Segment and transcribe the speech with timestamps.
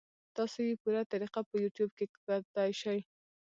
[0.35, 2.99] تاسو ئې پوره طريقه پۀ يو ټيوب کتے شئ-